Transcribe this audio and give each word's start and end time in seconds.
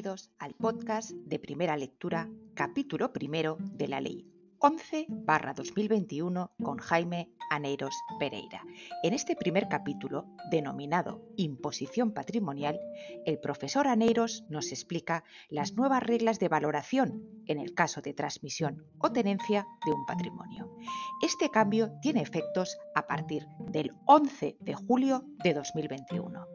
Bienvenidos 0.00 0.30
al 0.38 0.54
podcast 0.54 1.10
de 1.10 1.38
primera 1.38 1.76
lectura, 1.76 2.30
capítulo 2.54 3.12
primero 3.12 3.58
de 3.60 3.86
la 3.86 4.00
ley 4.00 4.26
11 4.58 5.06
2021 5.54 6.52
con 6.62 6.78
Jaime 6.78 7.28
Aneiros 7.50 7.94
Pereira. 8.18 8.62
En 9.02 9.12
este 9.12 9.36
primer 9.36 9.68
capítulo, 9.68 10.24
denominado 10.50 11.20
Imposición 11.36 12.12
Patrimonial, 12.12 12.80
el 13.26 13.38
profesor 13.40 13.88
Aneiros 13.88 14.44
nos 14.48 14.72
explica 14.72 15.22
las 15.50 15.74
nuevas 15.74 16.02
reglas 16.02 16.38
de 16.38 16.48
valoración 16.48 17.22
en 17.46 17.58
el 17.58 17.74
caso 17.74 18.00
de 18.00 18.14
transmisión 18.14 18.86
o 19.00 19.12
tenencia 19.12 19.66
de 19.84 19.92
un 19.92 20.06
patrimonio. 20.06 20.74
Este 21.20 21.50
cambio 21.50 21.92
tiene 22.00 22.22
efectos 22.22 22.78
a 22.94 23.06
partir 23.06 23.46
del 23.58 23.92
11 24.06 24.56
de 24.60 24.74
julio 24.74 25.26
de 25.44 25.52
2021. 25.52 26.46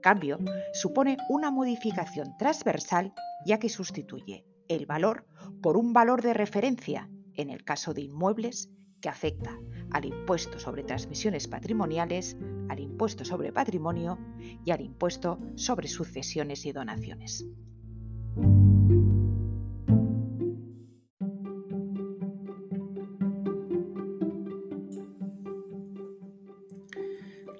Cambio 0.00 0.38
supone 0.72 1.16
una 1.28 1.50
modificación 1.50 2.36
transversal 2.38 3.12
ya 3.44 3.58
que 3.58 3.68
sustituye 3.68 4.44
el 4.68 4.86
valor 4.86 5.26
por 5.62 5.76
un 5.76 5.92
valor 5.92 6.22
de 6.22 6.34
referencia 6.34 7.08
en 7.34 7.50
el 7.50 7.64
caso 7.64 7.94
de 7.94 8.02
inmuebles 8.02 8.70
que 9.00 9.08
afecta 9.08 9.58
al 9.92 10.04
impuesto 10.04 10.58
sobre 10.58 10.84
transmisiones 10.84 11.48
patrimoniales, 11.48 12.36
al 12.68 12.80
impuesto 12.80 13.24
sobre 13.24 13.52
patrimonio 13.52 14.18
y 14.64 14.70
al 14.70 14.80
impuesto 14.80 15.38
sobre 15.56 15.88
sucesiones 15.88 16.66
y 16.66 16.72
donaciones. 16.72 17.46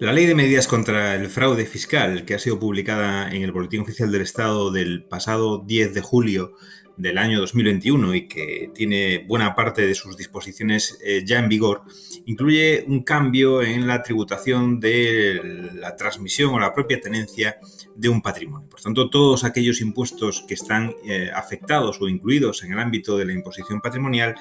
La 0.01 0.15
ley 0.15 0.25
de 0.25 0.35
medidas 0.35 0.67
contra 0.67 1.15
el 1.15 1.29
fraude 1.29 1.67
fiscal, 1.67 2.25
que 2.25 2.35
ha 2.35 2.39
sido 2.39 2.59
publicada 2.59 3.31
en 3.31 3.43
el 3.43 3.53
Boletín 3.53 3.83
Oficial 3.83 4.11
del 4.11 4.23
Estado 4.23 4.71
del 4.71 5.05
pasado 5.05 5.59
10 5.59 5.93
de 5.93 6.01
julio 6.01 6.53
del 7.01 7.19
año 7.19 7.41
2021 7.41 8.15
y 8.15 8.29
que 8.29 8.71
tiene 8.75 9.25
buena 9.27 9.55
parte 9.55 9.87
de 9.87 9.95
sus 9.95 10.17
disposiciones 10.17 10.99
eh, 11.05 11.23
ya 11.25 11.39
en 11.39 11.49
vigor, 11.49 11.83
incluye 12.27 12.85
un 12.87 13.03
cambio 13.03 13.63
en 13.63 13.87
la 13.87 14.03
tributación 14.03 14.79
de 14.79 15.71
la 15.75 15.97
transmisión 15.97 16.55
o 16.55 16.61
la 16.61 16.75
propia 16.75 17.01
tenencia 17.01 17.59
de 17.95 18.09
un 18.09 18.23
patrimonio. 18.23 18.69
Por 18.69 18.81
tanto, 18.81 19.11
todos 19.11 19.45
aquellos 19.45 19.81
impuestos 19.81 20.45
que 20.47 20.55
están 20.55 20.95
eh, 21.05 21.31
afectados 21.35 22.01
o 22.01 22.09
incluidos 22.09 22.63
en 22.63 22.73
el 22.73 22.79
ámbito 22.79 23.17
de 23.17 23.25
la 23.25 23.33
imposición 23.33 23.81
patrimonial 23.81 24.35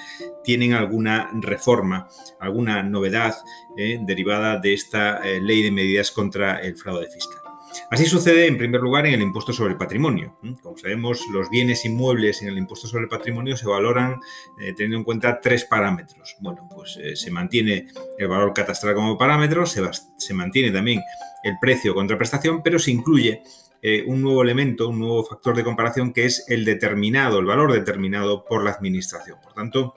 tienen 0.44 0.74
alguna 0.74 1.30
reforma, 1.40 2.08
alguna 2.38 2.82
novedad 2.82 3.34
eh, 3.76 3.98
derivada 4.06 4.58
de 4.58 4.74
esta 4.74 5.20
ley 5.24 5.62
de 5.62 5.70
medidas 5.70 6.10
contra 6.10 6.60
el 6.60 6.76
fraude 6.76 7.08
fiscal. 7.08 7.49
Así 7.90 8.06
sucede, 8.06 8.46
en 8.46 8.56
primer 8.56 8.80
lugar, 8.80 9.06
en 9.06 9.14
el 9.14 9.22
impuesto 9.22 9.52
sobre 9.52 9.72
el 9.72 9.78
patrimonio. 9.78 10.36
Como 10.62 10.76
sabemos, 10.78 11.26
los 11.32 11.50
bienes 11.50 11.84
inmuebles 11.84 12.42
en 12.42 12.48
el 12.48 12.58
impuesto 12.58 12.86
sobre 12.86 13.04
el 13.04 13.08
patrimonio 13.08 13.56
se 13.56 13.66
valoran 13.66 14.20
eh, 14.60 14.72
teniendo 14.74 14.98
en 14.98 15.04
cuenta 15.04 15.40
tres 15.40 15.64
parámetros. 15.64 16.36
Bueno, 16.40 16.68
pues 16.72 16.98
eh, 17.02 17.16
se 17.16 17.30
mantiene 17.30 17.88
el 18.18 18.28
valor 18.28 18.52
catastral 18.52 18.94
como 18.94 19.18
parámetro, 19.18 19.66
se, 19.66 20.34
mantiene 20.34 20.70
también 20.70 21.02
el 21.42 21.54
precio 21.60 21.94
contra 21.94 22.16
prestación, 22.16 22.62
pero 22.62 22.78
se 22.78 22.90
incluye 22.90 23.42
eh, 23.82 24.04
un 24.06 24.22
nuevo 24.22 24.42
elemento, 24.42 24.88
un 24.88 24.98
nuevo 24.98 25.24
factor 25.24 25.56
de 25.56 25.64
comparación 25.64 26.12
que 26.12 26.26
es 26.26 26.44
el 26.48 26.64
determinado, 26.64 27.38
el 27.38 27.46
valor 27.46 27.72
determinado 27.72 28.44
por 28.44 28.62
la 28.62 28.70
administración. 28.70 29.38
Por 29.42 29.54
tanto, 29.54 29.94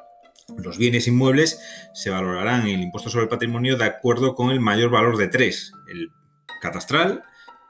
los 0.58 0.78
bienes 0.78 1.08
inmuebles 1.08 1.62
se 1.94 2.10
valorarán 2.10 2.68
en 2.68 2.76
el 2.76 2.82
impuesto 2.82 3.10
sobre 3.10 3.24
el 3.24 3.30
patrimonio 3.30 3.78
de 3.78 3.86
acuerdo 3.86 4.36
con 4.36 4.52
el 4.52 4.60
mayor 4.60 4.90
valor 4.90 5.18
de 5.18 5.28
tres, 5.28 5.74
el 5.88 6.12
catastral, 6.62 7.24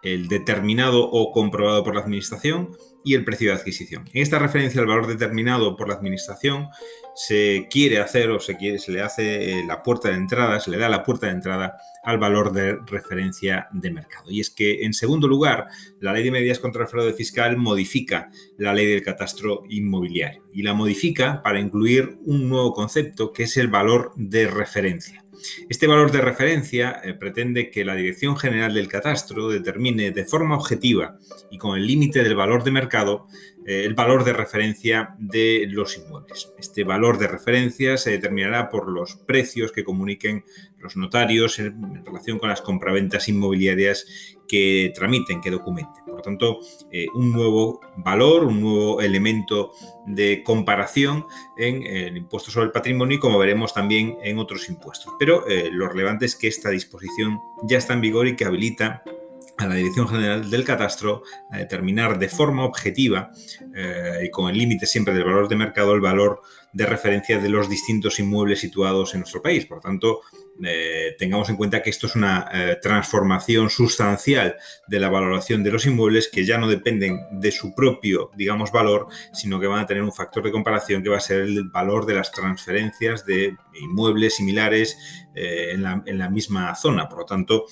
el 0.04 0.28
determinado 0.28 1.10
o 1.10 1.32
comprobado 1.32 1.84
por 1.84 1.96
la 1.96 2.02
Administración 2.02 2.76
y 3.04 3.16
el 3.16 3.26
precio 3.26 3.50
de 3.50 3.56
adquisición. 3.56 4.06
En 4.14 4.22
esta 4.22 4.40
referencia 4.40 4.80
al 4.80 4.88
valor 4.88 5.08
determinado 5.08 5.76
por 5.76 5.88
la 5.88 5.96
Administración 5.96 6.68
se 7.16 7.68
quiere 7.70 8.00
hacer 8.00 8.30
o 8.32 8.40
se, 8.40 8.58
quiere, 8.58 8.80
se 8.80 8.92
le 8.92 9.02
hace 9.02 9.60
eh, 9.60 9.64
la 9.68 9.84
puerta 9.84 10.10
de 10.10 10.16
entrada, 10.16 10.60
se 10.60 10.72
le 10.72 10.78
da 10.78 10.90
la 10.90 11.04
puerta 11.04 11.28
de 11.28 11.34
entrada 11.34 11.78
al 12.04 12.18
valor 12.18 12.52
de 12.54 12.78
referencia 12.86 13.68
de 13.72 13.92
mercado. 13.92 14.32
Y 14.32 14.40
es 14.40 14.50
que, 14.50 14.84
en 14.84 14.94
segundo 14.94 15.28
lugar, 15.28 15.68
la 16.00 16.14
ley 16.14 16.24
de 16.24 16.32
medidas 16.32 16.60
contra 16.60 16.84
el 16.84 16.90
fraude 16.90 17.14
fiscal 17.14 17.58
modifica 17.58 18.30
la 18.58 18.74
ley 18.74 18.88
del 18.88 19.04
catastro 19.04 19.64
inmobiliario 19.70 20.44
y 20.54 20.64
la 20.64 20.74
modifica 20.74 21.42
para 21.44 21.60
incluir 21.60 22.18
un 22.26 22.50
nuevo 22.50 22.74
concepto 22.74 23.32
que 23.32 23.44
es 23.44 23.58
el 23.58 23.68
valor 23.68 24.14
de 24.16 24.48
referencia. 24.48 25.23
Este 25.70 25.88
valor 25.88 26.12
de 26.12 26.22
referencia 26.22 27.02
eh, 27.04 27.14
pretende 27.14 27.70
que 27.70 27.86
la 27.86 27.96
Dirección 27.96 28.38
General 28.38 28.74
del 28.74 28.88
Catastro 28.88 29.50
determine 29.50 30.12
de 30.12 30.26
forma 30.26 30.56
objetiva 30.56 31.18
y 31.52 31.58
con 31.58 31.78
el 31.78 31.86
límite 31.86 32.24
del 32.24 32.36
valor 32.36 32.64
de 32.64 32.72
mercado 32.72 33.28
el 33.66 33.94
valor 33.94 34.24
de 34.24 34.34
referencia 34.34 35.16
de 35.20 35.66
los 35.70 35.98
inmuebles. 35.98 36.52
Este 36.58 36.84
valor 36.84 37.18
de 37.18 37.28
referencia 37.28 37.98
se 37.98 38.12
determinará 38.12 38.70
por 38.70 38.90
los 38.90 39.16
precios 39.16 39.72
que 39.72 39.84
comuniquen 39.84 40.44
los 40.84 40.98
notarios 40.98 41.60
en, 41.60 42.04
relación 42.06 42.38
con 42.38 42.50
las 42.50 42.62
compraventas 42.62 43.30
inmobiliarias 43.30 44.06
que 44.48 44.92
tramiten, 44.94 45.42
que 45.42 45.50
documenten. 45.50 46.04
Por 46.06 46.22
tanto, 46.22 46.60
eh, 46.92 47.08
un 47.16 47.32
nuevo 47.32 47.80
valor, 47.98 48.44
un 48.44 48.62
nuevo 48.62 49.02
elemento 49.02 49.72
de 50.06 50.44
comparación 50.44 51.26
en 51.58 51.84
el 51.84 52.18
impuesto 52.18 52.52
sobre 52.52 52.66
el 52.66 52.72
patrimonio 52.72 53.16
y 53.16 53.20
como 53.20 53.40
veremos 53.40 53.74
también 53.74 54.18
en 54.22 54.38
otros 54.38 54.68
impuestos. 54.70 55.14
Pero 55.18 55.48
eh, 55.48 55.70
lo 55.72 55.88
relevante 55.88 56.26
es 56.26 56.36
que 56.36 56.48
esta 56.48 56.70
disposición 56.70 57.40
ya 57.64 57.78
está 57.78 57.94
en 57.94 58.02
vigor 58.02 58.28
y 58.28 58.36
que 58.36 58.46
habilita 58.46 59.04
a 59.58 59.68
la 59.68 59.76
Dirección 59.76 60.08
General 60.08 60.50
del 60.50 60.64
Catastro 60.64 61.24
a 61.52 61.58
determinar 61.58 62.18
de 62.18 62.30
forma 62.30 62.66
objetiva 62.66 63.32
eh, 63.76 64.22
y 64.26 64.30
con 64.30 64.50
el 64.50 64.58
límite 64.58 64.86
siempre 64.86 65.14
del 65.14 65.24
valor 65.24 65.48
de 65.48 65.56
mercado 65.56 65.94
el 65.94 66.02
valor 66.02 66.42
de 66.74 66.86
referencia 66.88 67.38
de 67.38 67.50
los 67.50 67.70
distintos 67.70 68.20
inmuebles 68.20 68.60
situados 68.60 69.14
en 69.14 69.22
nuestro 69.22 69.42
país. 69.42 69.66
Por 69.66 69.80
tanto, 69.80 70.22
eh, 70.64 71.16
tengamos 71.20 71.50
en 71.50 71.56
cuenta 71.56 71.84
que 71.84 71.92
esto 71.92 72.08
es 72.08 72.16
una 72.16 72.50
eh, 72.52 72.78
transformación 72.82 73.70
sustancial 73.70 74.56
de 74.88 75.00
la 75.00 75.10
valoración 75.10 75.64
de 75.64 75.72
los 75.72 75.86
inmuebles 75.86 76.30
que 76.30 76.46
ya 76.46 76.58
no 76.58 76.68
dependen 76.68 77.20
de 77.32 77.52
su 77.52 77.76
propio, 77.76 78.32
digamos, 78.36 78.72
valor, 78.72 79.08
sino 79.34 79.60
que 79.60 79.68
van 79.68 79.82
a 79.82 79.86
tener 79.86 80.04
un 80.04 80.12
factor 80.12 80.44
de 80.44 80.52
comparación 80.52 81.04
que 81.04 81.10
va 81.10 81.18
a 81.18 81.22
ser 81.22 81.42
el 81.42 81.70
valor 81.70 82.08
de 82.08 82.16
las 82.16 82.32
transferencias 82.32 83.24
de 83.26 83.56
inmuebles 83.82 84.36
similares 84.36 84.98
eh, 85.36 85.72
en, 85.72 85.84
la, 86.18 86.30
misma 86.30 86.76
zona. 86.76 87.10
Por 87.10 87.20
lo 87.20 87.26
tanto, 87.26 87.66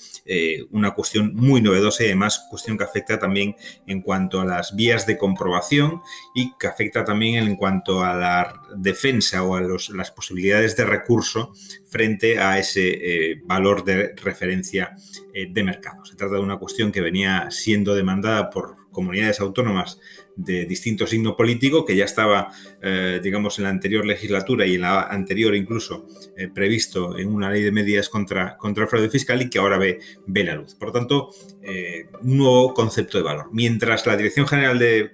una 0.70 0.92
cuestión 0.92 1.34
muy 1.34 1.60
novedosa 1.60 2.02
y 2.02 2.06
además 2.06 2.46
cuestión 2.50 2.76
que 2.76 2.84
afecta 2.84 3.18
también 3.18 3.56
en 3.86 4.02
cuanto 4.02 4.40
a 4.40 4.44
las 4.44 4.74
vías 4.74 5.06
de 5.06 5.18
comprobación 5.18 6.00
y 6.34 6.52
que 6.58 6.66
afecta 6.66 7.04
también 7.04 7.46
en 7.46 7.56
cuanto 7.56 8.02
a 8.02 8.14
la 8.14 8.62
defensa 8.76 9.42
o 9.42 9.56
a 9.56 9.60
las 9.60 10.10
posibilidades 10.10 10.76
de 10.76 10.84
recurso 10.84 11.52
frente 11.86 12.38
a 12.38 12.58
ese 12.58 12.90
eh, 12.90 13.42
valor 13.44 13.84
de 13.84 14.14
referencia 14.16 14.96
eh, 15.34 15.46
de 15.50 15.62
mercado. 15.62 16.04
Se 16.04 16.16
trata 16.16 16.34
de 16.34 16.40
una 16.40 16.58
cuestión 16.58 16.90
que 16.90 17.00
venía 17.00 17.50
siendo 17.50 17.94
demandada 17.94 18.50
por 18.50 18.76
comunidades 18.92 19.40
autónomas 19.40 19.98
de 20.36 20.64
distinto 20.64 21.06
signo 21.06 21.36
político, 21.36 21.84
que 21.84 21.96
ya 21.96 22.04
estaba, 22.04 22.52
eh, 22.80 23.20
digamos, 23.22 23.58
en 23.58 23.64
la 23.64 23.70
anterior 23.70 24.06
legislatura 24.06 24.66
y 24.66 24.76
en 24.76 24.82
la 24.82 25.02
anterior 25.02 25.54
incluso 25.54 26.06
eh, 26.36 26.48
previsto 26.48 27.18
en 27.18 27.28
una 27.28 27.50
ley 27.50 27.62
de 27.62 27.72
medidas 27.72 28.08
contra, 28.08 28.56
contra 28.56 28.84
el 28.84 28.88
fraude 28.88 29.10
fiscal 29.10 29.42
y 29.42 29.50
que 29.50 29.58
ahora 29.58 29.78
ve, 29.78 30.00
ve 30.26 30.44
la 30.44 30.54
luz. 30.54 30.74
Por 30.74 30.92
tanto, 30.92 31.30
eh, 31.62 32.06
un 32.22 32.38
nuevo 32.38 32.74
concepto 32.74 33.18
de 33.18 33.24
valor. 33.24 33.48
Mientras 33.52 34.06
la 34.06 34.16
Dirección 34.16 34.46
General 34.46 34.78
de, 34.78 35.10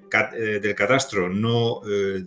del 0.62 0.74
Catastro 0.74 1.28
no 1.28 1.80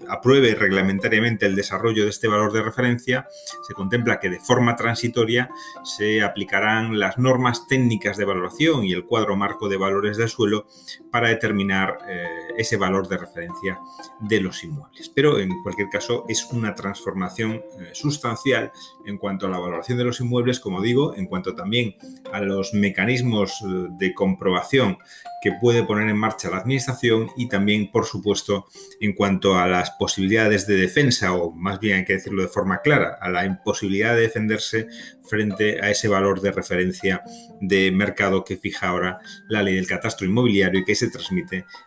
apruebe 0.08 0.56
reglamentariamente 0.56 1.46
el 1.46 1.56
desarrollo 1.56 2.04
de 2.04 2.10
este 2.10 2.28
valor 2.28 2.52
de 2.54 2.62
referencia, 2.62 3.28
se 3.68 3.74
contempla 3.74 4.20
que 4.20 4.30
de 4.30 4.40
forma 4.40 4.76
transitoria 4.76 5.50
se 5.84 6.22
aplicarán 6.22 7.00
las 7.00 7.18
normas 7.18 7.68
técnicas 7.68 8.18
de 8.18 8.26
valoración 8.26 8.86
y 8.86 8.94
el 8.94 9.06
cuadro 9.06 9.36
marco 9.36 9.70
de 9.70 9.78
valores 9.78 10.18
del 10.18 10.30
suelo 10.30 10.68
para 11.12 11.32
determinar 11.42 11.98
ese 12.58 12.78
valor 12.78 13.08
de 13.08 13.18
referencia 13.18 13.80
de 14.20 14.40
los 14.42 14.64
inmuebles. 14.64 15.10
Pero 15.10 15.40
en 15.40 15.50
cualquier 15.64 15.90
caso 15.90 16.26
es 16.28 16.46
una 16.52 16.76
transformación 16.76 17.54
eh, 17.54 17.90
sustancial 17.94 18.72
en 19.06 19.18
cuanto 19.18 19.48
a 19.48 19.50
la 19.50 19.60
valoración 19.60 19.98
de 19.98 20.04
los 20.04 20.20
inmuebles, 20.20 20.60
como 20.60 20.82
digo, 20.82 21.16
en 21.16 21.26
cuanto 21.26 21.56
también 21.56 21.96
a 22.32 22.42
los 22.42 22.74
mecanismos 22.74 23.62
eh, 23.62 23.88
de 23.98 24.14
comprobación 24.14 24.98
que 25.42 25.54
puede 25.60 25.84
poner 25.84 26.08
en 26.08 26.18
marcha 26.18 26.52
la 26.52 26.58
Administración 26.58 27.32
y 27.36 27.48
también, 27.48 27.90
por 27.90 28.06
supuesto, 28.06 28.68
en 29.00 29.14
cuanto 29.14 29.58
a 29.58 29.68
las 29.68 29.90
posibilidades 29.92 30.68
de 30.68 30.76
defensa, 30.76 31.34
o 31.34 31.52
más 31.52 31.80
bien 31.80 31.98
hay 31.98 32.06
que 32.06 32.14
decirlo 32.14 32.44
de 32.44 32.48
forma 32.48 32.82
clara, 32.82 33.18
a 33.20 33.28
la 33.28 33.44
imposibilidad 33.46 34.14
de 34.14 34.22
defenderse 34.22 34.88
frente 35.24 35.82
a 35.82 35.90
ese 35.90 36.08
valor 36.08 36.42
de 36.42 36.52
referencia 36.52 37.24
de 37.60 37.92
mercado 37.92 38.44
que 38.44 38.58
fija 38.58 38.90
ahora 38.90 39.20
la 39.48 39.64
ley 39.64 39.76
del 39.76 39.88
catastro 39.88 40.28
inmobiliario 40.28 40.82
y 40.82 40.86
que 40.86 40.94
se 40.94 41.10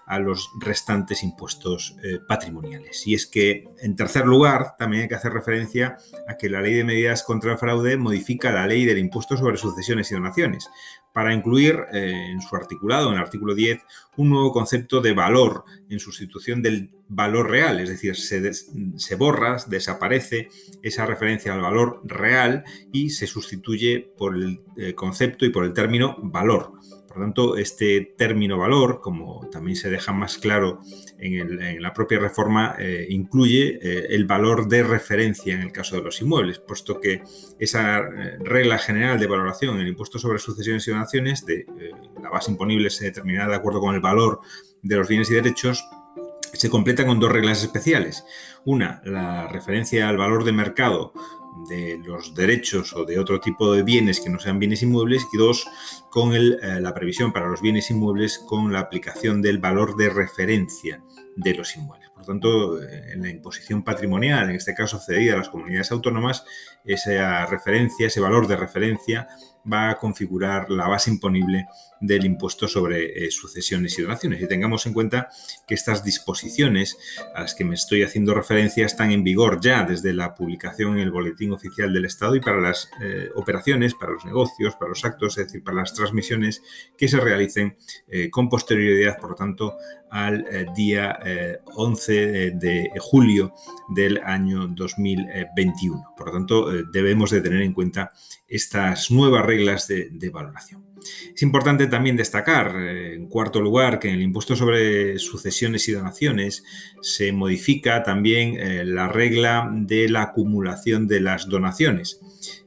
a 0.06 0.18
los 0.18 0.50
restantes 0.60 0.84
restantes 0.84 1.22
impuestos 1.22 1.96
eh, 2.04 2.18
patrimoniales. 2.28 3.06
Y 3.06 3.14
es 3.14 3.26
que, 3.26 3.64
en 3.80 3.96
tercer 3.96 4.26
lugar, 4.26 4.76
también 4.78 5.02
hay 5.02 5.08
que 5.08 5.14
hacer 5.14 5.32
referencia 5.32 5.96
a 6.28 6.36
que 6.36 6.50
la 6.50 6.60
Ley 6.60 6.74
de 6.74 6.84
Medidas 6.84 7.22
contra 7.22 7.52
el 7.52 7.58
Fraude 7.58 7.96
modifica 7.96 8.52
la 8.52 8.66
Ley 8.66 8.84
del 8.84 8.98
Impuesto 8.98 9.36
sobre 9.36 9.56
Sucesiones 9.56 10.10
y 10.10 10.14
Donaciones 10.14 10.68
para 11.14 11.32
incluir 11.32 11.78
eh, 11.92 12.32
en 12.32 12.40
su 12.42 12.56
articulado, 12.56 13.08
en 13.08 13.14
el 13.14 13.20
artículo 13.20 13.54
10, 13.54 13.80
un 14.16 14.30
nuevo 14.30 14.52
concepto 14.52 15.00
de 15.00 15.12
valor 15.12 15.62
en 15.88 16.00
sustitución 16.00 16.60
del 16.60 16.90
valor 17.06 17.48
real, 17.48 17.78
es 17.78 17.88
decir, 17.88 18.16
se, 18.16 19.14
borra, 19.14 19.58
desaparece 19.68 20.48
esa 20.82 21.06
referencia 21.06 21.54
al 21.54 21.60
valor 21.60 22.00
real 22.02 22.64
y 22.92 23.10
se 23.10 23.28
sustituye 23.28 24.10
por 24.18 24.34
el 24.34 24.60
eh, 24.76 24.94
concepto 24.94 25.46
y 25.46 25.50
por 25.50 25.64
el 25.64 25.72
término 25.72 26.16
valor. 26.20 26.72
Por 27.06 27.22
tanto, 27.22 27.56
este 27.56 28.14
término 28.18 28.58
valor, 28.58 29.00
como 29.00 29.48
también 29.52 29.76
se 29.76 29.88
deja 29.88 30.12
más 30.12 30.36
claro 30.36 30.80
en, 31.20 31.80
la 31.80 31.92
propia 31.92 32.18
reforma, 32.18 32.74
eh, 32.76 33.06
incluye 33.08 33.78
el 34.12 34.24
valor 34.24 34.66
de 34.66 34.82
referencia 34.82 35.54
en 35.54 35.60
el 35.60 35.70
caso 35.70 35.94
de 35.94 36.02
los 36.02 36.20
inmuebles, 36.20 36.58
puesto 36.58 36.98
que 36.98 37.22
esa 37.60 38.00
regla 38.40 38.78
general 38.78 39.20
de 39.20 39.28
valoración 39.28 39.76
en 39.76 39.82
el 39.82 39.88
impuesto 39.88 40.18
sobre 40.18 40.40
sucesiones 40.40 40.88
y 40.88 40.90
donaciones, 40.90 41.03
de 41.12 41.66
la 42.22 42.30
base 42.30 42.50
imponible 42.50 42.90
se 42.90 43.04
determinará 43.04 43.48
de 43.48 43.56
acuerdo 43.56 43.80
con 43.80 43.94
el 43.94 44.00
valor 44.00 44.40
de 44.82 44.96
los 44.96 45.08
bienes 45.08 45.30
y 45.30 45.34
derechos, 45.34 45.88
se 46.52 46.70
completa 46.70 47.06
con 47.06 47.20
dos 47.20 47.32
reglas 47.32 47.62
especiales. 47.62 48.24
Una, 48.64 49.02
la 49.04 49.48
referencia 49.48 50.08
al 50.08 50.16
valor 50.16 50.44
de 50.44 50.52
mercado 50.52 51.12
de 51.68 52.00
los 52.04 52.34
derechos 52.34 52.92
o 52.94 53.04
de 53.04 53.18
otro 53.18 53.40
tipo 53.40 53.72
de 53.72 53.82
bienes 53.82 54.20
que 54.20 54.30
no 54.30 54.38
sean 54.40 54.58
bienes 54.58 54.82
inmuebles 54.82 55.26
y 55.32 55.36
dos, 55.36 55.66
con 56.10 56.34
eh, 56.34 56.56
la 56.80 56.94
previsión 56.94 57.32
para 57.32 57.48
los 57.48 57.60
bienes 57.60 57.90
inmuebles 57.90 58.38
con 58.38 58.72
la 58.72 58.80
aplicación 58.80 59.40
del 59.40 59.58
valor 59.58 59.96
de 59.96 60.10
referencia 60.10 61.02
de 61.36 61.54
los 61.54 61.76
inmuebles. 61.76 62.10
Por 62.10 62.26
tanto, 62.26 62.82
eh, 62.82 63.12
en 63.12 63.22
la 63.22 63.30
imposición 63.30 63.82
patrimonial, 63.82 64.50
en 64.50 64.56
este 64.56 64.74
caso 64.74 64.98
cedida 64.98 65.34
a 65.34 65.38
las 65.38 65.48
comunidades 65.48 65.92
autónomas, 65.92 66.44
esa 66.84 67.46
referencia, 67.46 68.06
ese 68.06 68.20
valor 68.20 68.46
de 68.46 68.56
referencia 68.56 69.28
va 69.70 69.90
a 69.90 69.98
configurar 69.98 70.70
la 70.70 70.88
base 70.88 71.10
imponible 71.10 71.66
del 72.00 72.24
impuesto 72.24 72.68
sobre 72.68 73.24
eh, 73.24 73.30
sucesiones 73.30 73.98
y 73.98 74.02
donaciones. 74.02 74.42
Y 74.42 74.48
tengamos 74.48 74.86
en 74.86 74.92
cuenta 74.92 75.28
que 75.66 75.74
estas 75.74 76.04
disposiciones 76.04 76.96
a 77.34 77.42
las 77.42 77.54
que 77.54 77.64
me 77.64 77.74
estoy 77.74 78.02
haciendo 78.02 78.34
referencia 78.34 78.84
están 78.84 79.10
en 79.10 79.24
vigor 79.24 79.60
ya 79.60 79.84
desde 79.84 80.12
la 80.12 80.34
publicación 80.34 80.94
en 80.94 81.00
el 81.00 81.10
Boletín 81.10 81.52
Oficial 81.52 81.92
del 81.92 82.04
Estado 82.04 82.36
y 82.36 82.40
para 82.40 82.60
las 82.60 82.90
eh, 83.02 83.30
operaciones, 83.34 83.94
para 83.94 84.12
los 84.12 84.24
negocios, 84.24 84.74
para 84.76 84.90
los 84.90 85.04
actos, 85.04 85.38
es 85.38 85.46
decir, 85.46 85.64
para 85.64 85.78
las 85.78 85.94
transmisiones 85.94 86.62
que 86.96 87.08
se 87.08 87.20
realicen 87.20 87.76
eh, 88.08 88.30
con 88.30 88.48
posterioridad, 88.48 89.18
por 89.18 89.30
lo 89.30 89.36
tanto, 89.36 89.76
al 90.10 90.46
día 90.76 91.18
11 91.74 92.52
de 92.52 92.92
julio 93.00 93.52
del 93.88 94.18
año 94.18 94.68
2021. 94.68 96.14
Por 96.16 96.28
lo 96.28 96.32
tanto, 96.32 96.70
debemos 96.92 97.32
de 97.32 97.40
tener 97.40 97.62
en 97.62 97.72
cuenta 97.72 98.12
estas 98.46 99.10
nuevas 99.10 99.44
reglas 99.44 99.53
de, 99.56 100.30
valoración. 100.30 100.84
Es 101.34 101.42
importante 101.42 101.86
también 101.86 102.16
destacar, 102.16 102.74
eh, 102.76 103.14
en 103.14 103.28
cuarto 103.28 103.60
lugar, 103.60 103.98
que 103.98 104.08
en 104.08 104.14
el 104.14 104.22
impuesto 104.22 104.56
sobre 104.56 105.18
sucesiones 105.18 105.88
y 105.88 105.92
donaciones 105.92 106.64
se 107.00 107.32
modifica 107.32 108.02
también 108.02 108.58
eh, 108.58 108.84
la 108.84 109.08
regla 109.08 109.70
de 109.72 110.08
la 110.08 110.22
acumulación 110.22 111.06
de 111.06 111.20
las 111.20 111.48
donaciones. 111.48 112.20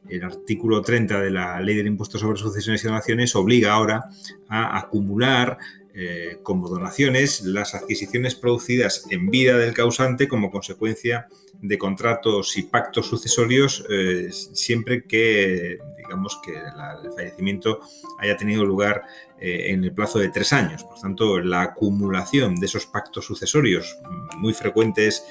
El 0.10 0.24
artículo 0.24 0.82
30 0.82 1.20
de 1.20 1.32
la 1.32 1.60
Ley 1.62 1.76
del 1.76 1.88
Impuesto 1.88 2.18
sobre 2.18 2.38
Sucesiones 2.38 2.84
y 2.84 2.88
Donaciones 2.88 3.36
obliga 3.36 3.74
ahora 3.74 4.06
a 4.48 4.80
acumular 4.80 5.58
eh, 5.94 6.38
como 6.44 6.70
donaciones 6.70 7.42
las 7.42 7.76
adquisiciones 7.76 8.36
producidas 8.36 9.06
en 9.10 9.30
vida 9.30 9.58
del 9.58 9.74
causante 9.74 10.28
como 10.28 10.52
consecuencia 10.52 11.28
de 11.62 11.78
contratos 11.78 12.56
y 12.58 12.64
pactos 12.64 13.08
sucesorios 13.08 13.84
siempre 14.30 15.04
que 15.06 15.80
digamos 16.08 16.40
que 16.42 16.54
el 16.54 17.12
fallecimiento 17.12 17.82
haya 18.18 18.38
tenido 18.38 18.66
lugar 18.66 19.04
eh, 19.40 19.72
en 19.72 19.84
el 19.84 19.92
plazo 19.92 20.20
de 20.20 20.30
tres 20.30 20.54
años. 20.54 20.84
Por 20.84 21.00
tanto, 21.00 21.40
la 21.40 21.62
acumulación 21.62 22.56
de 22.56 22.66
esos 22.66 22.86
pactos 22.86 23.26
sucesorios 23.26 24.00
muy 24.38 24.54
frecuentes 24.54 25.24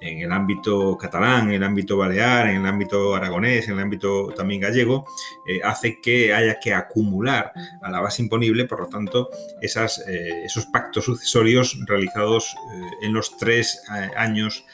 en 0.00 0.20
el 0.20 0.32
ámbito 0.32 0.98
catalán, 0.98 1.48
en 1.48 1.54
el 1.54 1.64
ámbito 1.64 1.96
balear, 1.96 2.48
en 2.48 2.56
el 2.56 2.66
ámbito 2.66 3.14
aragonés, 3.14 3.68
en 3.68 3.74
el 3.74 3.80
ámbito 3.80 4.34
también 4.36 4.60
gallego, 4.60 5.06
eh, 5.46 5.60
hace 5.64 5.98
que 6.02 6.34
haya 6.34 6.58
que 6.60 6.74
acumular 6.74 7.52
a 7.80 7.90
la 7.90 8.00
base 8.00 8.20
imponible, 8.22 8.66
por 8.66 8.80
lo 8.80 8.88
tanto, 8.88 9.30
esas, 9.62 10.04
eh, 10.06 10.44
esos 10.44 10.66
pactos 10.66 11.06
sucesorios 11.06 11.78
realizados 11.86 12.54
en 13.00 13.14
los 13.14 13.36
tres 13.38 13.82
años 14.16 14.66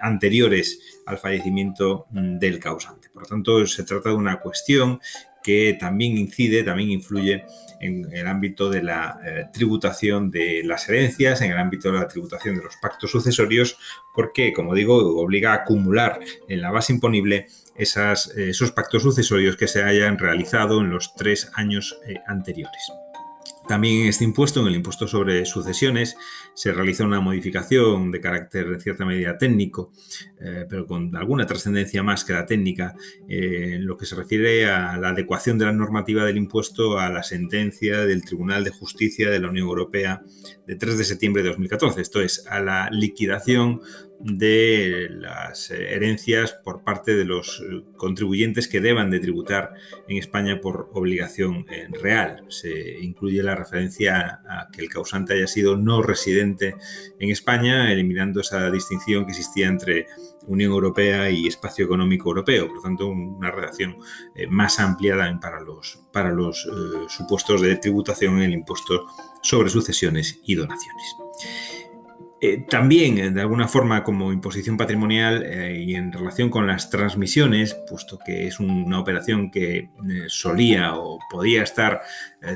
anteriores 0.00 1.00
al 1.06 1.18
fallecimiento 1.18 2.06
mm, 2.10 2.38
del 2.38 2.58
causante. 2.58 3.08
Por 3.10 3.22
lo 3.22 3.28
tanto, 3.28 3.66
se 3.66 3.84
trata 3.84 4.10
de 4.10 4.16
una 4.16 4.40
cuestión 4.40 5.00
que 5.42 5.76
también 5.80 6.18
incide, 6.18 6.62
también 6.62 6.90
influye 6.90 7.44
en 7.80 8.12
el 8.12 8.26
ámbito 8.26 8.68
de 8.68 8.82
la 8.82 9.18
eh, 9.24 9.44
tributación 9.52 10.30
de 10.30 10.62
las 10.64 10.88
herencias, 10.88 11.40
en 11.40 11.52
el 11.52 11.58
ámbito 11.58 11.90
de 11.90 11.98
la 11.98 12.08
tributación 12.08 12.56
de 12.56 12.64
los 12.64 12.76
pactos 12.76 13.10
sucesorios, 13.10 13.78
porque, 14.14 14.52
como 14.52 14.74
digo, 14.74 14.96
obliga 15.18 15.52
a 15.52 15.62
acumular 15.62 16.20
en 16.48 16.60
la 16.60 16.70
base 16.70 16.92
imponible 16.92 17.46
eh, 17.76 18.14
esos 18.36 18.72
pactos 18.72 19.02
sucesorios 19.02 19.56
que 19.56 19.68
se 19.68 19.82
hayan 19.82 20.18
realizado 20.18 20.80
en 20.80 20.90
los 20.90 21.14
tres 21.14 21.50
años 21.54 21.98
eh, 22.06 22.16
anteriores. 22.26 22.82
También 23.68 24.02
en 24.02 24.08
este 24.08 24.24
impuesto, 24.24 24.60
en 24.60 24.66
el 24.66 24.76
impuesto 24.76 25.06
sobre 25.06 25.44
sucesiones, 25.44 26.16
se 26.58 26.72
realiza 26.72 27.04
una 27.04 27.20
modificación 27.20 28.10
de 28.10 28.20
carácter 28.20 28.66
en 28.66 28.80
cierta 28.80 29.04
medida 29.04 29.38
técnico, 29.38 29.92
eh, 30.40 30.66
pero 30.68 30.88
con 30.88 31.14
alguna 31.14 31.46
trascendencia 31.46 32.02
más 32.02 32.24
que 32.24 32.32
la 32.32 32.46
técnica, 32.46 32.96
eh, 33.28 33.74
en 33.74 33.86
lo 33.86 33.96
que 33.96 34.06
se 34.06 34.16
refiere 34.16 34.66
a 34.66 34.96
la 34.96 35.10
adecuación 35.10 35.56
de 35.56 35.66
la 35.66 35.72
normativa 35.72 36.24
del 36.24 36.36
impuesto 36.36 36.98
a 36.98 37.10
la 37.10 37.22
sentencia 37.22 37.98
del 38.04 38.24
Tribunal 38.24 38.64
de 38.64 38.70
Justicia 38.70 39.30
de 39.30 39.38
la 39.38 39.50
Unión 39.50 39.68
Europea 39.68 40.22
de 40.66 40.74
3 40.74 40.98
de 40.98 41.04
septiembre 41.04 41.44
de 41.44 41.50
2014, 41.50 42.00
esto 42.00 42.20
es, 42.20 42.44
a 42.48 42.58
la 42.58 42.90
liquidación 42.90 43.80
de 44.20 45.08
las 45.10 45.70
herencias 45.70 46.52
por 46.52 46.82
parte 46.82 47.14
de 47.14 47.24
los 47.24 47.62
contribuyentes 47.96 48.66
que 48.66 48.80
deban 48.80 49.10
de 49.10 49.20
tributar 49.20 49.74
en 50.08 50.16
España 50.16 50.60
por 50.60 50.90
obligación 50.92 51.66
eh, 51.70 51.86
real. 52.02 52.44
Se 52.48 52.98
incluye 53.00 53.42
la 53.42 53.54
referencia 53.54 54.40
a 54.48 54.68
que 54.72 54.80
el 54.80 54.88
causante 54.88 55.34
haya 55.34 55.46
sido 55.46 55.76
no 55.76 56.02
residente 56.02 56.47
en 57.18 57.30
España, 57.30 57.92
eliminando 57.92 58.40
esa 58.40 58.70
distinción 58.70 59.24
que 59.24 59.32
existía 59.32 59.68
entre 59.68 60.06
Unión 60.46 60.72
Europea 60.72 61.30
y 61.30 61.46
Espacio 61.46 61.84
Económico 61.84 62.30
Europeo. 62.30 62.66
Por 62.66 62.76
lo 62.76 62.82
tanto, 62.82 63.08
una 63.08 63.50
redacción 63.50 63.96
eh, 64.34 64.46
más 64.46 64.80
amplia 64.80 65.16
para 65.40 65.60
los, 65.60 66.00
para 66.12 66.30
los 66.30 66.66
eh, 66.66 67.06
supuestos 67.08 67.60
de 67.60 67.76
tributación 67.76 68.38
en 68.38 68.44
el 68.44 68.52
impuesto 68.52 69.06
sobre 69.42 69.70
sucesiones 69.70 70.40
y 70.44 70.54
donaciones. 70.54 71.16
Eh, 72.40 72.64
también, 72.68 73.18
eh, 73.18 73.30
de 73.30 73.40
alguna 73.40 73.66
forma, 73.66 74.04
como 74.04 74.32
imposición 74.32 74.76
patrimonial 74.76 75.44
eh, 75.44 75.82
y 75.84 75.96
en 75.96 76.12
relación 76.12 76.50
con 76.50 76.68
las 76.68 76.88
transmisiones, 76.88 77.74
puesto 77.88 78.16
que 78.24 78.46
es 78.46 78.60
una 78.60 79.00
operación 79.00 79.50
que 79.50 79.90
solía 80.28 80.94
o 80.94 81.18
podía 81.30 81.62
estar 81.62 82.00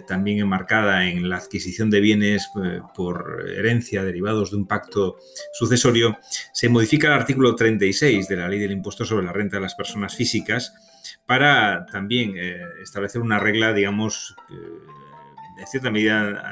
también 0.07 0.39
enmarcada 0.39 1.07
en 1.07 1.29
la 1.29 1.39
adquisición 1.39 1.91
de 1.91 2.01
bienes 2.01 2.49
por 2.95 3.45
herencia 3.49 4.05
derivados 4.05 4.53
de 4.53 4.59
un 4.59 4.67
pacto 4.67 5.17
sucesorio, 5.53 6.19
se 6.53 6.69
modifica 6.69 7.09
el 7.09 7.15
artículo 7.15 7.57
36 7.57 8.29
de 8.29 8.37
la 8.37 8.49
Ley 8.49 8.61
del 8.61 8.71
Impuesto 8.71 9.05
sobre 9.05 9.27
la 9.27 9.33
Renta 9.33 9.57
de 9.57 9.62
las 9.62 9.75
Personas 9.75 10.15
Físicas 10.15 10.73
para 11.27 11.85
también 11.87 12.37
establecer 12.81 13.21
una 13.21 13.41
regla, 13.41 13.73
digamos, 13.73 14.37
en 15.59 15.67
cierta 15.67 15.91
medida 15.91 16.49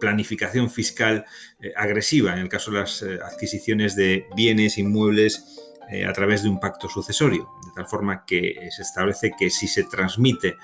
antiplanificación 0.00 0.70
fiscal 0.70 1.26
eh, 1.60 1.72
agresiva 1.76 2.32
en 2.32 2.40
el 2.40 2.48
caso 2.48 2.70
de 2.70 2.80
las 2.80 3.02
eh, 3.02 3.18
adquisiciones 3.22 3.94
de 3.94 4.26
bienes 4.34 4.78
inmuebles 4.78 5.60
eh, 5.90 6.06
a 6.06 6.12
través 6.12 6.42
de 6.42 6.48
un 6.48 6.58
pacto 6.58 6.88
sucesorio, 6.88 7.50
de 7.66 7.72
tal 7.74 7.86
forma 7.86 8.24
que 8.24 8.68
se 8.70 8.82
establece 8.82 9.32
que 9.38 9.50
si 9.50 9.68
se 9.68 9.84
transmite 9.84 10.56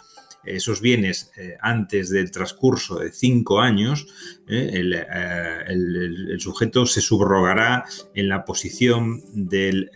esos 0.47 0.81
bienes 0.81 1.33
eh, 1.37 1.57
antes 1.61 2.11
del 2.11 2.31
transcurso 2.31 2.99
de 2.99 3.13
cinco 3.13 3.61
años, 3.61 4.07
eh, 4.49 4.71
eh, 4.75 5.59
el, 5.69 6.37
sujeto 6.39 6.87
se 6.87 7.01
subrogará 7.01 7.85
en 8.15 8.29
la 8.29 8.45
posición 8.45 9.23
del 9.33 9.91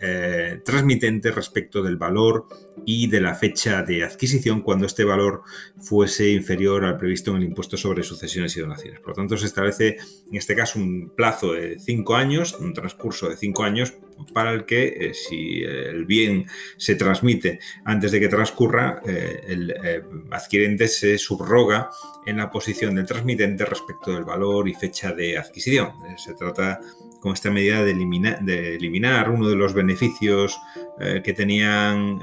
transmitente 0.65 1.31
respecto 1.31 1.81
del 1.83 1.97
valor 1.97 2.47
y 2.85 3.07
de 3.07 3.21
la 3.21 3.35
fecha 3.35 3.83
de 3.83 4.03
adquisición 4.03 4.61
cuando 4.61 4.85
este 4.85 5.03
valor 5.03 5.43
fuese 5.79 6.31
inferior 6.31 6.83
al 6.83 6.97
previsto 6.97 7.31
en 7.31 7.37
el 7.37 7.43
impuesto 7.43 7.77
sobre 7.77 8.03
sucesiones 8.03 8.57
y 8.57 8.61
donaciones. 8.61 8.99
Por 8.99 9.09
lo 9.09 9.15
tanto, 9.15 9.37
se 9.37 9.45
establece 9.45 9.97
en 10.29 10.35
este 10.35 10.55
caso 10.55 10.79
un 10.79 11.11
plazo 11.15 11.53
de 11.53 11.79
cinco 11.79 12.15
años, 12.15 12.57
un 12.59 12.73
transcurso 12.73 13.29
de 13.29 13.37
cinco 13.37 13.63
años 13.63 13.93
para 14.33 14.51
el 14.51 14.65
que 14.65 14.87
eh, 14.87 15.13
si 15.13 15.63
el 15.63 16.05
bien 16.05 16.45
se 16.77 16.95
transmite 16.95 17.59
antes 17.85 18.11
de 18.11 18.19
que 18.19 18.27
transcurra, 18.27 19.01
eh, 19.05 19.41
el 19.47 19.71
eh, 19.71 20.03
adquirente 20.31 20.87
se 20.87 21.17
subroga 21.17 21.89
en 22.25 22.37
la 22.37 22.49
posición 22.49 22.95
del 22.95 23.05
transmitente 23.05 23.65
respecto 23.65 24.13
del 24.13 24.23
valor 24.23 24.67
y 24.69 24.73
fecha 24.73 25.11
de 25.11 25.37
adquisición. 25.37 25.91
Se 26.17 26.33
trata 26.33 26.79
con 27.19 27.33
esta 27.33 27.49
medida 27.49 27.83
de 27.83 27.91
eliminar, 27.91 28.41
de 28.41 28.75
eliminar 28.75 29.29
uno 29.29 29.47
de 29.47 29.55
los 29.55 29.73
beneficios 29.73 30.57
que 31.23 31.33
tenían 31.33 32.19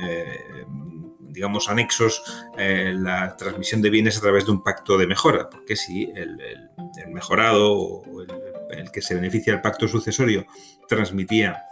digamos, 1.21 1.69
anexos 1.69 2.23
la 2.57 3.37
transmisión 3.37 3.81
de 3.81 3.91
bienes 3.91 4.19
a 4.19 4.21
través 4.21 4.47
de 4.47 4.53
un 4.53 4.63
pacto 4.63 4.99
de 4.99 5.07
mejora, 5.07 5.49
porque 5.49 5.77
si 5.77 6.11
el, 6.15 6.41
mejorado 7.13 7.75
o 7.75 8.23
el, 8.23 8.29
el, 8.71 8.91
que 8.91 9.03
se 9.03 9.15
beneficia 9.15 9.53
del 9.53 9.63
pacto 9.63 9.87
sucesorio 9.87 10.47
transmitía 10.89 11.68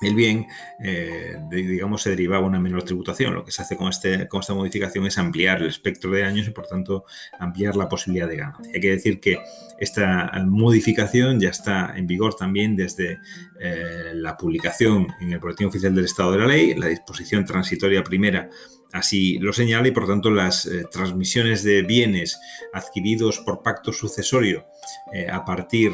el 0.00 0.14
bien, 0.14 0.46
eh, 0.80 1.36
digamos, 1.50 2.02
se 2.02 2.10
derivaba 2.10 2.46
una 2.46 2.60
menor 2.60 2.84
tributación. 2.84 3.34
Lo 3.34 3.44
que 3.44 3.52
se 3.52 3.62
hace 3.62 3.76
con, 3.76 3.88
este, 3.88 4.28
con 4.28 4.40
esta 4.40 4.54
modificación 4.54 5.06
es 5.06 5.18
ampliar 5.18 5.60
el 5.60 5.68
espectro 5.68 6.10
de 6.10 6.24
años 6.24 6.46
y, 6.46 6.50
por 6.50 6.66
tanto, 6.66 7.04
ampliar 7.38 7.76
la 7.76 7.88
posibilidad 7.88 8.28
de 8.28 8.36
ganancia. 8.36 8.72
Hay 8.74 8.80
que 8.80 8.90
decir 8.90 9.20
que 9.20 9.38
esta 9.78 10.30
modificación 10.46 11.40
ya 11.40 11.50
está 11.50 11.94
en 11.96 12.06
vigor 12.06 12.34
también 12.34 12.76
desde 12.76 13.18
eh, 13.60 14.12
la 14.14 14.36
publicación 14.36 15.06
en 15.20 15.32
el 15.32 15.38
Boletín 15.38 15.66
Oficial 15.66 15.94
del 15.94 16.04
Estado 16.04 16.32
de 16.32 16.38
la 16.38 16.46
Ley, 16.46 16.74
la 16.74 16.86
disposición 16.86 17.44
transitoria 17.44 18.02
primera 18.04 18.48
Así 18.90 19.38
lo 19.38 19.52
señala 19.52 19.86
y 19.86 19.90
por 19.90 20.06
tanto 20.06 20.30
las 20.30 20.64
eh, 20.64 20.86
transmisiones 20.90 21.62
de 21.62 21.82
bienes 21.82 22.40
adquiridos 22.72 23.38
por 23.40 23.62
pacto 23.62 23.92
sucesorio 23.92 24.64
eh, 25.12 25.26
a 25.30 25.44
partir 25.44 25.92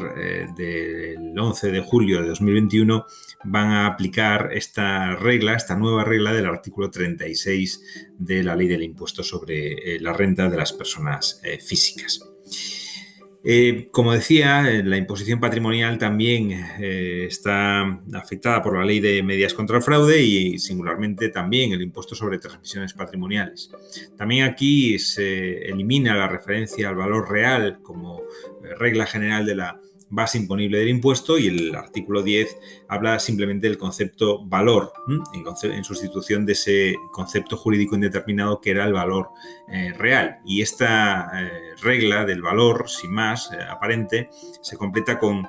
del 0.55 1.37
11 1.37 1.71
de 1.71 1.81
julio 1.81 2.21
de 2.21 2.29
2021 2.29 3.05
van 3.43 3.71
a 3.71 3.87
aplicar 3.87 4.51
esta 4.53 5.13
regla, 5.17 5.55
esta 5.55 5.75
nueva 5.75 6.05
regla 6.05 6.31
del 6.31 6.45
artículo 6.45 6.89
36 6.89 8.13
de 8.17 8.43
la 8.43 8.55
ley 8.55 8.69
del 8.69 8.83
impuesto 8.83 9.23
sobre 9.23 9.99
la 9.99 10.13
renta 10.13 10.47
de 10.47 10.55
las 10.55 10.71
personas 10.71 11.41
físicas. 11.59 12.21
Eh, 13.47 13.89
como 13.91 14.11
decía, 14.11 14.71
eh, 14.71 14.81
la 14.83 14.97
imposición 14.97 15.39
patrimonial 15.39 15.99
también 15.99 16.51
eh, 16.79 17.27
está 17.27 18.01
afectada 18.15 18.63
por 18.63 18.75
la 18.75 18.83
ley 18.83 18.99
de 18.99 19.21
medidas 19.21 19.53
contra 19.53 19.77
el 19.77 19.83
fraude 19.83 20.19
y 20.19 20.57
singularmente 20.57 21.29
también 21.29 21.71
el 21.71 21.83
impuesto 21.83 22.15
sobre 22.15 22.39
transmisiones 22.39 22.93
patrimoniales. 22.93 23.69
También 24.17 24.45
aquí 24.45 24.97
se 24.97 25.59
elimina 25.69 26.15
la 26.15 26.27
referencia 26.27 26.89
al 26.89 26.95
valor 26.95 27.29
real 27.29 27.77
como 27.83 28.23
regla 28.79 29.05
general 29.05 29.45
de 29.45 29.55
la 29.55 29.79
base 30.09 30.37
imponible 30.37 30.79
del 30.79 30.89
impuesto 30.89 31.37
y 31.37 31.47
el 31.47 31.75
artículo 31.75 32.21
10 32.23 32.57
habla 32.87 33.19
simplemente 33.19 33.67
del 33.67 33.77
concepto 33.77 34.45
valor, 34.45 34.93
en, 35.33 35.83
sustitución 35.83 36.45
de 36.45 36.53
ese 36.53 36.95
concepto 37.11 37.57
jurídico 37.57 37.95
indeterminado 37.95 38.61
que 38.61 38.71
era 38.71 38.85
el 38.85 38.93
valor 38.93 39.29
eh, 39.67 39.93
real. 39.97 40.39
Y 40.45 40.61
esta 40.61 41.31
eh, 41.33 41.75
regla 41.81 42.25
del 42.25 42.41
valor, 42.41 42.89
sin 42.89 43.11
más 43.11 43.51
eh, 43.51 43.57
aparente, 43.69 44.29
se 44.61 44.77
completa 44.77 45.19
con 45.19 45.47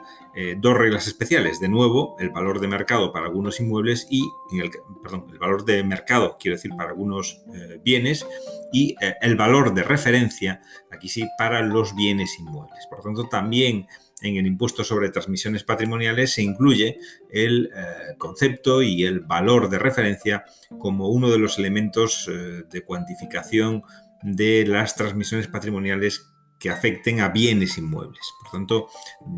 dos 0.59 0.77
reglas 0.77 1.07
especiales. 1.07 1.61
De 1.61 1.69
nuevo, 1.71 2.15
el 2.19 2.29
valor 2.29 2.61
de 2.61 2.69
mercado 2.69 3.11
para 3.11 3.25
algunos 3.25 3.59
inmuebles 3.59 4.07
y, 4.11 4.23
el, 4.61 4.71
perdón, 5.03 5.25
el 5.33 5.39
valor 5.39 5.65
de 5.65 5.83
mercado, 5.83 6.37
quiero 6.39 6.59
decir, 6.59 6.73
para 6.77 6.91
algunos 6.91 7.43
bienes 7.83 8.27
y 8.71 8.97
el 9.23 9.37
valor 9.37 9.73
de 9.73 9.83
referencia, 9.83 10.61
aquí 10.93 11.09
sí, 11.09 11.27
para 11.39 11.63
los 11.63 11.97
bienes 11.97 12.39
inmuebles. 12.39 12.87
Por 12.91 12.99
lo 12.99 13.05
tanto, 13.05 13.29
también 13.31 13.87
en 14.23 14.37
el 14.37 14.47
impuesto 14.47 14.83
sobre 14.83 15.11
transmisiones 15.11 15.63
patrimoniales 15.63 16.33
se 16.33 16.43
incluye 16.43 16.99
el 17.31 17.71
eh, 17.75 18.15
concepto 18.17 18.83
y 18.83 19.05
el 19.05 19.21
valor 19.21 19.69
de 19.69 19.79
referencia 19.79 20.45
como 20.79 21.09
uno 21.09 21.31
de 21.31 21.39
los 21.39 21.59
elementos 21.59 22.29
eh, 22.29 22.65
de 22.71 22.83
cuantificación 22.83 23.83
de 24.23 24.65
las 24.67 24.97
transmisiones 24.97 25.49
patrimoniales 25.49 26.33
que 26.59 26.71
afecten 26.71 27.21
a 27.21 27.29
bienes 27.29 27.77
inmuebles. 27.77 28.33
Por 28.41 28.51
tanto, 28.51 28.89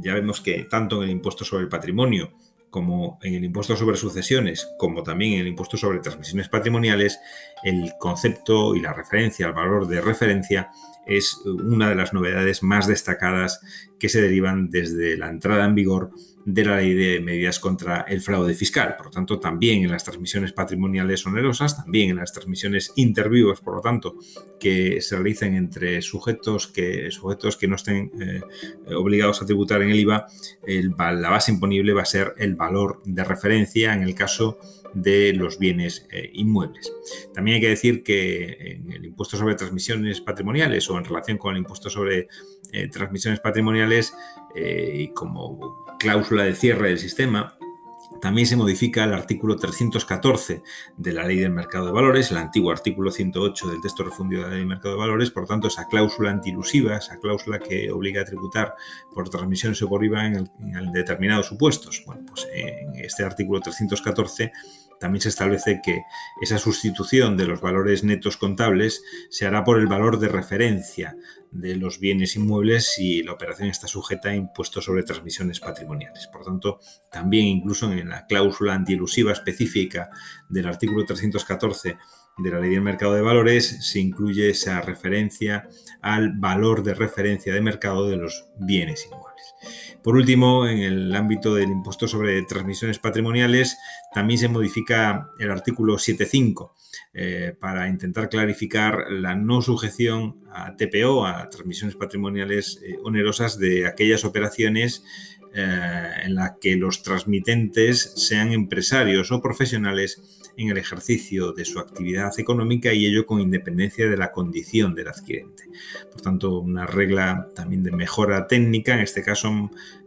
ya 0.03 0.15
vemos 0.15 0.41
que 0.41 0.65
tanto 0.71 0.99
en 0.99 1.05
el 1.05 1.11
impuesto 1.11 1.45
sobre 1.45 1.65
el 1.65 1.69
patrimonio 1.69 2.33
como 2.71 3.19
en 3.23 3.35
el 3.35 3.45
impuesto 3.45 3.77
sobre 3.77 3.97
sucesiones, 3.97 4.69
como 4.79 5.03
también 5.03 5.35
en 5.35 5.41
el 5.41 5.49
impuesto 5.49 5.77
sobre 5.77 6.01
transmisiones 6.01 6.49
patrimoniales, 6.49 7.19
el 7.65 7.95
concepto 7.99 8.75
y 8.75 8.81
la 8.81 8.93
referencia, 8.93 9.47
el 9.47 9.53
valor 9.53 9.89
de 9.89 10.01
referencia, 10.01 10.71
es 11.09 11.43
una 11.45 11.89
de 11.89 11.95
las 11.95 12.13
novedades 12.13 12.63
más 12.63 12.87
destacadas 12.87 13.61
que 13.99 14.09
se 14.09 14.23
derivan 14.23 14.71
desde 14.71 15.17
la 15.17 15.29
entrada 15.29 15.65
en 15.65 15.75
vigor 15.75 16.11
de 16.45 16.65
la 16.65 16.79
ley 16.79 16.95
de 16.95 17.21
medidas 17.21 17.59
contra 17.59 18.03
el 18.09 18.23
fraude 18.23 18.55
fiscal. 18.55 18.95
Por 18.97 19.07
lo 19.07 19.13
tanto, 19.13 19.39
también 19.39 19.85
en 19.85 19.91
las 19.91 20.05
transmisiones 20.05 20.53
patrimoniales 20.53 21.27
onerosas, 21.27 21.77
también 21.77 22.09
en 22.11 22.17
las 22.17 22.33
transmisiones 22.33 22.93
intervivos, 22.97 23.61
por 23.61 23.75
lo 23.75 23.81
tanto, 23.83 24.17
que 24.59 25.03
se 25.03 25.17
realicen 25.17 25.55
entre 25.57 26.01
sujetos 26.01 26.67
que, 26.67 27.11
sujetos 27.11 27.59
que 27.59 27.69
no 27.69 27.77
estén 27.77 28.11
eh, 28.19 28.41
obligados 28.95 29.43
a 29.43 29.47
tributar 29.47 29.83
en 29.83 29.91
el 29.91 30.01
IVA, 30.01 30.27
la 30.67 31.29
base 31.29 31.53
imponible 31.53 31.93
va 31.93 32.03
a 32.03 32.07
ser 32.07 32.33
el 32.39 32.55
valor 32.55 33.03
de 33.05 33.25
referencia 33.25 33.93
en 33.93 34.03
el 34.03 34.15
caso 34.15 34.59
de 35.03 35.33
los 35.33 35.59
bienes 35.59 36.07
eh, 36.11 36.31
inmuebles. 36.33 36.93
También 37.35 37.57
hay 37.57 37.61
que 37.61 37.69
decir 37.69 38.03
que 38.03 38.73
en 38.73 38.93
el 38.93 39.05
impuesto 39.05 39.37
sobre 39.37 39.55
transmisiones 39.55 40.21
patrimoniales 40.21 40.89
o 40.91 40.99
en 40.99 41.05
relación 41.05 41.39
con 41.39 41.55
el 41.55 41.59
impuesto 41.59 41.91
sobre 41.91 42.29
eh, 42.73 42.89
transmisiones 42.89 43.41
patrimoniales 43.41 44.15
eh, 44.55 44.93
y 44.95 45.09
como 45.09 45.85
cláusula 45.99 46.45
de 46.45 46.55
cierre 46.55 46.89
del 46.89 46.99
sistema, 46.99 47.58
también 48.21 48.47
se 48.47 48.57
modifica 48.57 49.05
el 49.05 49.15
artículo 49.15 49.57
314 49.57 50.63
de 50.97 51.13
la 51.13 51.25
Ley 51.25 51.39
del 51.39 51.53
Mercado 51.53 51.87
de 51.87 51.93
Valores, 51.93 52.31
el 52.31 52.39
antiguo 52.39 52.71
artículo 52.71 53.11
108 53.11 53.69
del 53.69 53.81
texto 53.81 54.05
refundido 54.05 54.43
de 54.43 54.49
la 54.49 54.55
Ley 54.55 54.61
del 54.61 54.69
Mercado 54.69 54.95
de 54.95 55.01
Valores, 55.01 55.31
por 55.31 55.47
tanto, 55.47 55.69
esa 55.69 55.87
cláusula 55.89 56.31
antilusiva, 56.31 56.97
esa 56.97 57.19
cláusula 57.19 57.59
que 57.59 57.91
obliga 57.91 58.23
a 58.23 58.25
tributar 58.25 58.75
por 59.15 59.29
transmisiones 59.29 59.81
o 59.83 59.89
por 59.89 60.05
IVA 60.05 60.27
en, 60.27 60.37
en 60.37 60.93
determinados 60.93 61.47
supuestos. 61.47 62.03
Bueno, 62.07 62.23
pues 62.29 62.47
en 62.53 62.95
este 62.97 63.25
artículo 63.25 63.61
314 63.61 64.53
también 64.99 65.23
se 65.23 65.29
establece 65.29 65.81
que 65.83 66.03
esa 66.41 66.59
sustitución 66.59 67.37
de 67.37 67.47
los 67.47 67.61
valores 67.61 68.05
netos 68.05 68.37
contables 68.37 69.03
se 69.31 69.47
hará 69.47 69.65
por 69.65 69.79
el 69.79 69.87
valor 69.87 70.19
de 70.19 70.29
referencia 70.29 71.17
de 71.51 71.77
los 71.77 71.99
bienes 71.99 72.37
inmuebles 72.37 72.93
si 72.95 73.23
la 73.23 73.33
operación 73.33 73.69
está 73.69 73.89
sujeta 73.89 74.31
a 74.31 74.35
impuestos 74.35 74.85
sobre 74.85 75.03
transmisiones 75.03 75.61
patrimoniales. 75.61 76.27
Por 76.29 76.45
tanto, 76.45 76.81
también 77.11 77.47
incluso 77.47 77.91
en 77.93 78.09
la 78.09 78.27
cláusula 78.27 78.75
antielusiva 78.75 79.33
específica 79.33 80.11
del 80.49 80.67
artículo 80.67 81.05
314 81.05 81.97
de 82.39 82.51
la 82.51 82.61
ley 82.61 82.71
del 82.71 82.83
mercado 82.83 83.15
de 83.15 83.23
valores 83.23 83.79
se 83.81 83.99
incluye 83.99 84.51
esa 84.51 84.81
referencia 84.81 85.69
al 86.01 86.33
valor 86.39 86.83
de 86.83 86.95
referencia 86.95 87.53
de 87.53 87.61
mercado 87.61 88.09
de 88.09 88.17
los 88.17 88.47
bienes 88.59 89.07
inmuebles. 89.07 89.55
Por 90.03 90.17
último, 90.17 90.67
en 90.67 90.79
el 90.79 91.15
ámbito 91.15 91.55
del 91.55 91.71
impuesto 91.71 92.07
sobre 92.07 92.41
transmisiones 92.43 92.99
patrimoniales, 92.99 93.77
también 94.15 94.39
se 94.39 94.49
modifica 94.49 95.31
el 95.39 95.51
artículo 95.51 95.97
7.5 95.97 96.73
eh, 97.21 97.53
para 97.59 97.89
intentar 97.89 98.29
clarificar 98.29 99.11
la 99.11 99.35
no 99.35 99.61
sujeción 99.61 100.37
a 100.53 100.77
TPO, 100.77 101.27
a 101.27 101.49
transmisiones 101.51 101.97
patrimoniales 101.97 102.81
eh, 102.85 102.97
onerosas, 103.03 103.59
de 103.59 103.89
aquellas 103.89 104.25
operaciones 104.25 105.03
eh, 105.53 106.11
en 106.23 106.37
las 106.37 106.53
que 106.61 106.77
los 106.77 107.03
transmitentes 107.03 108.13
sean 108.15 108.53
empresarios 108.53 109.33
o 109.33 109.43
profesionales 109.43 110.38
en 110.59 110.71
el 110.71 110.77
ejercicio 110.77 111.53
de 111.53 111.65
su 111.65 111.79
actividad 111.79 112.33
económica 112.39 112.93
y 112.93 113.07
ello 113.07 113.25
con 113.25 113.41
independencia 113.41 114.09
de 114.09 114.17
la 114.17 114.33
condición 114.33 114.93
del 114.95 115.09
adquirente. 115.09 115.65
Por 116.11 116.21
tanto, 116.21 116.59
una 116.59 116.85
regla 116.85 117.49
también 117.55 117.85
de 117.85 117.93
mejora 117.93 118.47
técnica, 118.49 118.95
en 118.95 119.01
este 119.01 119.23
caso 119.23 119.49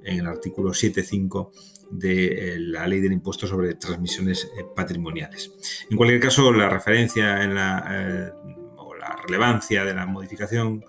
en 0.03 0.19
el 0.19 0.27
artículo 0.27 0.71
7.5 0.71 1.51
de 1.89 2.25
eh, 2.55 2.59
la 2.59 2.85
ley 2.85 2.99
del 2.99 3.13
impuesto 3.13 3.47
sobre 3.47 3.75
transmisiones 3.75 4.51
eh, 4.57 4.65
patrimoniales. 4.75 5.51
En 5.89 5.95
cualquier 5.95 6.19
caso, 6.19 6.51
la 6.51 6.67
referencia 6.67 7.41
eh, 7.41 8.31
o 8.75 8.93
la 8.95 9.15
relevancia 9.25 9.85
de 9.85 9.93
la 9.93 10.05
modificación 10.05 10.83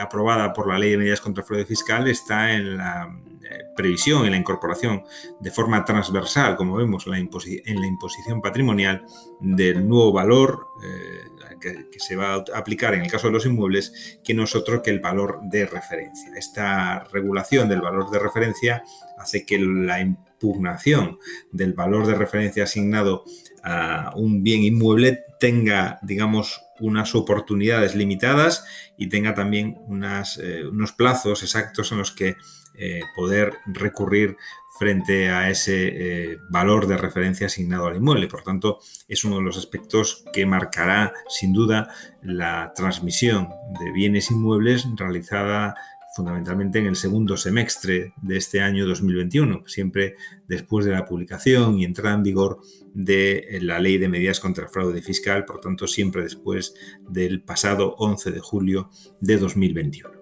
aprobada 0.00 0.52
por 0.52 0.68
la 0.68 0.78
ley 0.78 0.90
de 0.90 0.98
medidas 0.98 1.20
contra 1.20 1.42
el 1.42 1.46
fraude 1.46 1.64
fiscal 1.64 2.06
está 2.08 2.52
en 2.52 2.76
la 2.76 3.18
previsión 3.76 4.26
y 4.26 4.30
la 4.30 4.36
incorporación 4.36 5.04
de 5.40 5.50
forma 5.50 5.84
transversal, 5.84 6.56
como 6.56 6.76
vemos 6.76 7.06
en 7.06 7.12
la, 7.12 7.86
imposición 7.86 8.40
patrimonial, 8.40 9.04
del 9.40 9.86
nuevo 9.86 10.12
valor 10.12 10.66
eh, 10.84 11.48
que, 11.60 11.86
se 11.98 12.16
va 12.16 12.34
a 12.34 12.44
aplicar 12.54 12.94
en 12.94 13.02
el 13.02 13.10
caso 13.10 13.28
de 13.28 13.32
los 13.32 13.46
inmuebles, 13.46 14.20
que 14.24 14.34
no 14.34 14.44
es 14.44 14.54
otro 14.54 14.82
que 14.82 14.90
el 14.90 15.00
valor 15.00 15.40
de 15.42 15.66
referencia. 15.66 16.32
Esta 16.36 17.04
regulación 17.12 17.68
del 17.68 17.80
valor 17.80 18.10
de 18.10 18.18
referencia 18.18 18.84
hace 19.18 19.44
que 19.44 19.58
la 19.58 20.00
impugnación 20.00 21.18
del 21.50 21.72
valor 21.72 22.06
de 22.06 22.14
referencia 22.14 22.64
asignado 22.64 23.24
a 23.62 24.12
un 24.14 24.42
bien 24.42 24.62
inmueble 24.62 25.24
tenga, 25.40 25.98
digamos, 26.02 26.62
unas 26.80 27.14
oportunidades 27.14 27.94
limitadas 27.94 28.64
y 28.96 29.08
tenga 29.08 29.34
también 29.34 29.78
eh, 30.40 30.64
unos 30.70 30.92
plazos 30.92 31.42
exactos 31.42 31.90
en 31.92 31.98
los 31.98 32.12
que 32.12 32.36
eh, 32.78 33.02
poder 33.14 33.54
recurrir 33.66 34.36
frente 34.78 35.30
a 35.30 35.50
ese 35.50 35.88
eh, 35.88 36.38
valor 36.50 36.86
de 36.86 36.96
referencia 36.96 37.46
asignado 37.46 37.86
al 37.86 37.96
inmueble. 37.96 38.28
Por 38.28 38.42
tanto, 38.42 38.78
es 39.08 39.24
uno 39.24 39.36
de 39.36 39.42
los 39.42 39.58
aspectos 39.58 40.24
que 40.32 40.46
marcará 40.46 41.12
sin 41.28 41.52
duda 41.52 41.88
la 42.22 42.72
transmisión 42.76 43.48
de 43.80 43.92
bienes 43.92 44.30
inmuebles 44.30 44.86
realizada 44.96 45.74
fundamentalmente 46.14 46.78
en 46.78 46.86
el 46.86 46.96
segundo 46.96 47.36
semestre 47.36 48.12
de 48.22 48.36
este 48.36 48.60
año 48.60 48.86
2021, 48.86 49.64
siempre 49.66 50.16
después 50.48 50.84
de 50.84 50.92
la 50.92 51.04
publicación 51.04 51.78
y 51.78 51.84
entrada 51.84 52.14
en 52.14 52.22
vigor 52.22 52.60
de 52.94 53.58
la 53.62 53.78
Ley 53.78 53.98
de 53.98 54.08
Medidas 54.08 54.40
contra 54.40 54.64
el 54.64 54.70
Fraude 54.70 55.02
Fiscal, 55.02 55.44
por 55.44 55.60
tanto 55.60 55.86
siempre 55.86 56.22
después 56.22 56.74
del 57.08 57.42
pasado 57.42 57.94
11 57.98 58.32
de 58.32 58.40
julio 58.40 58.90
de 59.20 59.36
2021. 59.36 60.17